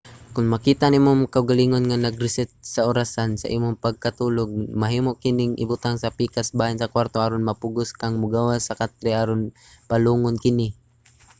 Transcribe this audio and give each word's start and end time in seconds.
kon 0.33 0.47
makita 0.53 0.85
nimo 0.89 1.07
ang 1.11 1.19
imong 1.19 1.33
kaugalingon 1.35 1.83
nga 1.87 2.03
nag-reset 2.05 2.49
sa 2.73 2.81
orasan 2.91 3.31
sa 3.37 3.51
imong 3.55 3.81
pagkatulog 3.85 4.49
mahimo 4.81 5.11
kining 5.23 5.53
ibutang 5.63 5.95
sa 5.99 6.13
pikas 6.19 6.47
bahin 6.59 6.77
sa 6.79 6.91
kwarto 6.93 7.17
aron 7.19 7.47
mapugos 7.47 7.89
kang 7.99 8.15
mogawas 8.21 8.61
sa 8.67 8.77
katre 8.79 9.11
aron 9.21 9.41
palungon 9.89 10.35
kini 10.43 10.67